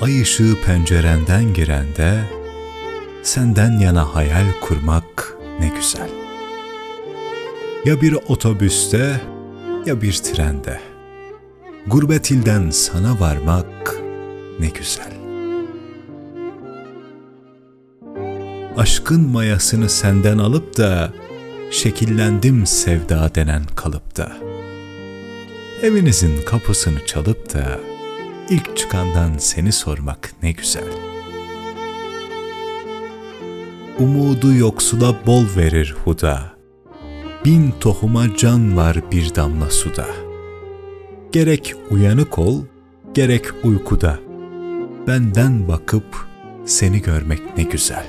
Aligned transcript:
ay 0.00 0.22
ışığı 0.22 0.56
pencerenden 0.66 1.54
girende, 1.54 2.20
senden 3.22 3.78
yana 3.78 4.14
hayal 4.14 4.46
kurmak 4.60 5.36
ne 5.60 5.68
güzel. 5.68 6.10
Ya 7.84 8.00
bir 8.00 8.12
otobüste 8.28 9.20
ya 9.86 10.02
bir 10.02 10.12
trende, 10.12 10.80
gurbet 11.86 12.30
ilden 12.30 12.70
sana 12.70 13.20
varmak 13.20 13.96
ne 14.60 14.68
güzel. 14.68 15.12
Aşkın 18.76 19.28
mayasını 19.28 19.88
senden 19.88 20.38
alıp 20.38 20.76
da 20.76 21.12
şekillendim 21.70 22.66
sevda 22.66 23.34
denen 23.34 23.62
kalıpta. 23.76 24.32
Evinizin 25.82 26.42
kapısını 26.42 27.06
çalıp 27.06 27.54
da 27.54 27.80
ilk 28.50 28.76
çıkandan 28.76 29.38
seni 29.38 29.72
sormak 29.72 30.32
ne 30.42 30.52
güzel. 30.52 30.92
Umudu 33.98 34.54
yoksula 34.54 35.26
bol 35.26 35.44
verir 35.56 35.94
huda. 36.04 36.52
Bin 37.44 37.74
tohuma 37.80 38.36
can 38.36 38.76
var 38.76 38.96
bir 39.12 39.34
damla 39.34 39.70
suda. 39.70 40.06
Gerek 41.32 41.74
uyanık 41.90 42.38
ol, 42.38 42.64
gerek 43.14 43.44
uykuda. 43.64 44.18
Benden 45.06 45.68
bakıp 45.68 46.26
seni 46.66 47.02
görmek 47.02 47.56
ne 47.56 47.62
güzel. 47.62 48.06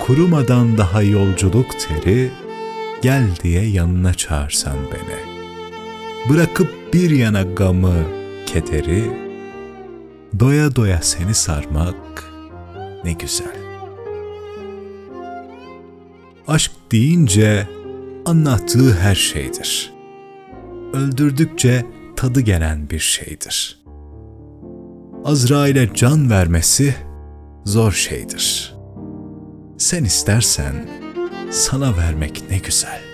Kurumadan 0.00 0.78
daha 0.78 1.02
yolculuk 1.02 1.80
teri, 1.80 2.30
gel 3.02 3.26
diye 3.42 3.66
yanına 3.66 4.14
çağırsan 4.14 4.76
beni. 4.92 5.39
Bırakıp 6.28 6.94
bir 6.94 7.10
yana 7.10 7.42
gamı, 7.42 7.94
kederi, 8.46 9.10
doya 10.40 10.76
doya 10.76 11.02
seni 11.02 11.34
sarmak 11.34 12.24
ne 13.04 13.12
güzel. 13.12 13.56
Aşk 16.48 16.72
deyince 16.92 17.68
anlattığı 18.26 18.94
her 18.94 19.14
şeydir. 19.14 19.92
Öldürdükçe 20.92 21.86
tadı 22.16 22.40
gelen 22.40 22.90
bir 22.90 22.98
şeydir. 22.98 23.84
Azrail'e 25.24 25.94
can 25.94 26.30
vermesi 26.30 26.94
zor 27.64 27.92
şeydir. 27.92 28.74
Sen 29.78 30.04
istersen 30.04 30.88
sana 31.50 31.96
vermek 31.96 32.42
ne 32.50 32.58
güzel. 32.58 33.09